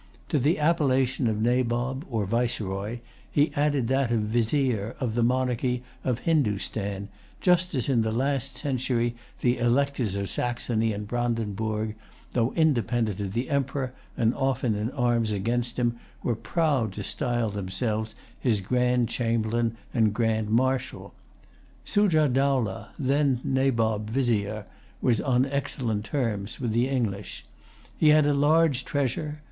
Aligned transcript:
To 0.29 0.39
the 0.39 0.57
appellation 0.57 1.27
of 1.27 1.39
Nabob 1.43 2.05
or 2.09 2.25
Viceroy, 2.25 3.01
he 3.29 3.53
added 3.55 3.87
that 3.89 4.09
of 4.09 4.21
Vizier 4.21 4.95
of 4.99 5.13
the 5.13 5.21
monarchy 5.21 5.83
of 6.03 6.21
Hindostan, 6.21 7.07
just 7.39 7.75
as 7.75 7.87
in 7.87 8.01
the 8.01 8.11
last 8.11 8.57
century 8.57 9.15
the 9.41 9.59
Electors 9.59 10.15
of 10.15 10.27
Saxony 10.27 10.91
and 10.91 11.07
Brandenburg, 11.07 11.93
though 12.31 12.51
independent 12.53 13.19
of 13.19 13.33
the 13.33 13.51
Emperor, 13.51 13.93
and 14.17 14.33
often 14.33 14.73
in 14.73 14.89
arms 14.89 15.29
against 15.29 15.77
him, 15.77 15.99
were 16.23 16.35
proud 16.35 16.93
to 16.93 17.03
style 17.03 17.51
themselves 17.51 18.15
his 18.39 18.59
Grand 18.59 19.07
Chamberlain 19.07 19.77
and 19.93 20.15
Grand 20.15 20.49
Marshal. 20.49 21.13
Sujah 21.85 22.27
Dowlah, 22.27 22.87
then 22.97 23.39
Nabob 23.43 24.09
Vizier, 24.09 24.65
was 24.99 25.21
on 25.21 25.45
excellent 25.45 26.05
terms 26.05 26.59
with 26.59 26.71
the 26.71 26.89
English.[Pg 26.89 27.35
138] 27.99 27.99
He 27.99 28.09
had 28.09 28.25
a 28.25 28.33
large 28.33 28.83
treasure. 28.83 29.37